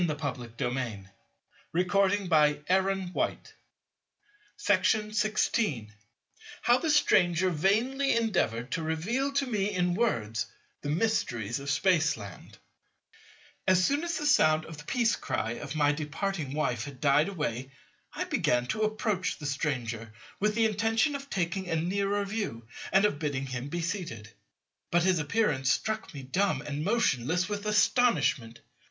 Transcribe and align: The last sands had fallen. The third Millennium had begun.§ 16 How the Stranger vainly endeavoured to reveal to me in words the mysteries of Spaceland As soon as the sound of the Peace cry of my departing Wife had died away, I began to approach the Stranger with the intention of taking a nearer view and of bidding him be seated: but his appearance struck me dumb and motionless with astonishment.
The 0.01 0.15
last 0.15 0.57
sands 0.57 0.59
had 0.59 1.11
fallen. 1.11 1.11
The 1.73 1.83
third 1.83 2.85
Millennium 2.85 3.07
had 3.13 3.13
begun.§ 3.13 3.37
16 5.15 5.93
How 6.63 6.79
the 6.79 6.89
Stranger 6.89 7.51
vainly 7.51 8.15
endeavoured 8.15 8.71
to 8.71 8.81
reveal 8.81 9.31
to 9.33 9.45
me 9.45 9.69
in 9.71 9.93
words 9.93 10.47
the 10.81 10.89
mysteries 10.89 11.59
of 11.59 11.69
Spaceland 11.69 12.57
As 13.67 13.85
soon 13.85 14.03
as 14.03 14.17
the 14.17 14.25
sound 14.25 14.65
of 14.65 14.79
the 14.79 14.85
Peace 14.85 15.15
cry 15.15 15.51
of 15.51 15.75
my 15.75 15.91
departing 15.91 16.55
Wife 16.55 16.85
had 16.85 16.99
died 16.99 17.29
away, 17.29 17.69
I 18.11 18.23
began 18.23 18.65
to 18.69 18.81
approach 18.81 19.37
the 19.37 19.45
Stranger 19.45 20.11
with 20.39 20.55
the 20.55 20.65
intention 20.65 21.13
of 21.13 21.29
taking 21.29 21.69
a 21.69 21.75
nearer 21.75 22.25
view 22.25 22.67
and 22.91 23.05
of 23.05 23.19
bidding 23.19 23.45
him 23.45 23.69
be 23.69 23.81
seated: 23.81 24.33
but 24.89 25.03
his 25.03 25.19
appearance 25.19 25.71
struck 25.71 26.11
me 26.11 26.23
dumb 26.23 26.63
and 26.63 26.83
motionless 26.83 27.47
with 27.47 27.67
astonishment. 27.67 28.61